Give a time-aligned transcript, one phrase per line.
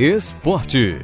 [0.00, 0.96] Esporte.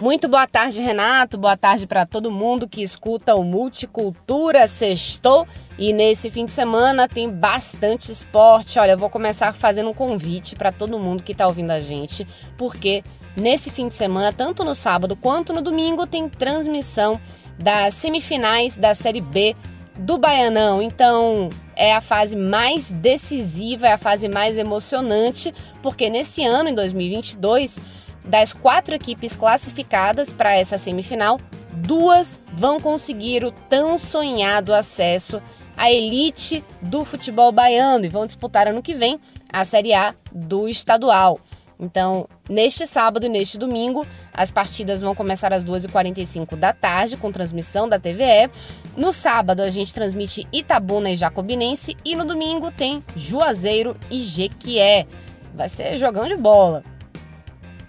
[0.00, 1.36] Muito boa tarde, Renato.
[1.36, 5.46] Boa tarde para todo mundo que escuta o Multicultura Sextou.
[5.78, 8.78] E nesse fim de semana tem bastante esporte.
[8.78, 12.26] Olha, eu vou começar fazendo um convite para todo mundo que está ouvindo a gente,
[12.56, 13.04] porque
[13.36, 17.20] nesse fim de semana, tanto no sábado quanto no domingo, tem transmissão
[17.58, 19.54] das semifinais da Série B
[19.98, 20.80] do Baianão.
[20.80, 26.74] Então, é a fase mais decisiva, é a fase mais emocionante, porque nesse ano, em
[26.74, 27.78] 2022,
[28.24, 31.40] das quatro equipes classificadas para essa semifinal,
[31.72, 35.40] duas vão conseguir o tão sonhado acesso
[35.76, 39.20] à elite do futebol baiano e vão disputar ano que vem
[39.50, 41.38] a Série A do estadual.
[41.80, 47.30] Então, neste sábado e neste domingo, as partidas vão começar às 2h45 da tarde, com
[47.30, 48.50] transmissão da TVE.
[48.96, 51.96] No sábado, a gente transmite Itabuna e Jacobinense.
[52.04, 55.06] E no domingo tem Juazeiro e Jequié.
[55.54, 56.82] Vai ser jogão de bola.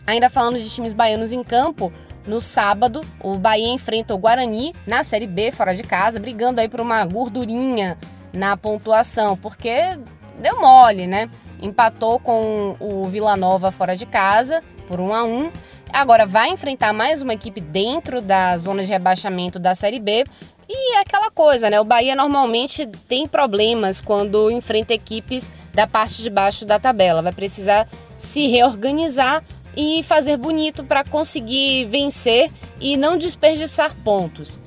[0.06, 1.92] Ainda falando de times baianos em campo,
[2.28, 6.70] no sábado, o Bahia enfrenta o Guarani na Série B, fora de casa, brigando aí
[6.70, 7.98] por uma gordurinha
[8.32, 9.98] na pontuação, porque
[10.40, 11.30] deu mole, né?
[11.62, 15.52] Empatou com o Vila Nova fora de casa por 1 a 1.
[15.94, 20.26] Agora vai enfrentar mais uma equipe dentro da zona de rebaixamento da Série B.
[20.68, 21.80] E é aquela coisa, né?
[21.80, 27.22] O Bahia normalmente tem problemas quando enfrenta equipes da parte de baixo da tabela.
[27.22, 29.44] Vai precisar se reorganizar
[29.76, 34.60] e fazer bonito para conseguir vencer e não desperdiçar pontos.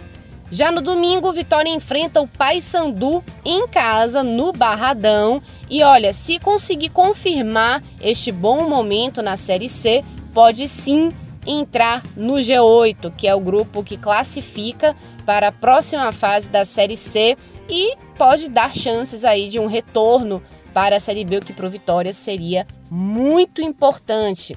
[0.53, 5.43] Já no domingo, Vitória enfrenta o Paysandu em casa, no Barradão.
[5.71, 11.11] E olha, se conseguir confirmar este bom momento na Série C, pode sim
[11.47, 14.95] entrar no G8, que é o grupo que classifica
[15.25, 17.35] para a próxima fase da Série C
[17.67, 20.43] e pode dar chances aí de um retorno
[20.75, 24.55] para a Série B, o que para o Vitória seria muito importante.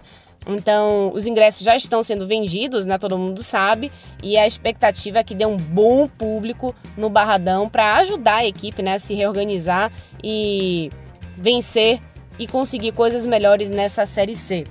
[0.47, 2.97] Então, os ingressos já estão sendo vendidos, né?
[2.97, 3.91] Todo mundo sabe.
[4.21, 8.81] E a expectativa é que dê um bom público no Barradão para ajudar a equipe
[8.81, 9.91] né, a se reorganizar
[10.23, 10.91] e
[11.35, 11.99] vencer
[12.37, 14.65] e conseguir coisas melhores nessa Série C.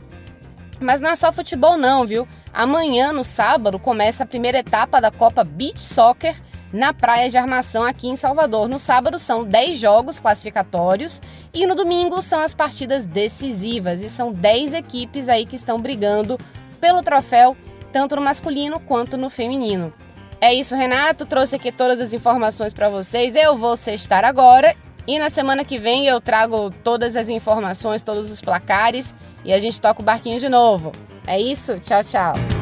[0.81, 2.27] Mas não é só futebol, não, viu?
[2.53, 6.37] Amanhã, no sábado, começa a primeira etapa da Copa Beach Soccer
[6.75, 8.69] na Praia de Armação aqui em Salvador.
[8.69, 11.23] No sábado são 10 jogos classificatórios
[11.55, 16.37] e no domingo são as partidas decisivas e são 10 equipes aí que estão brigando
[16.81, 17.57] pelo troféu,
[17.93, 19.95] tanto no masculino quanto no feminino.
[20.41, 21.25] É isso, Renato.
[21.25, 23.37] Trouxe aqui todas as informações para vocês.
[23.37, 24.75] Eu vou sextar agora
[25.07, 29.15] e na semana que vem eu trago todas as informações, todos os placares
[29.45, 30.91] e a gente toca o barquinho de novo.
[31.25, 31.79] É isso?
[31.79, 32.54] Tchau, tchau.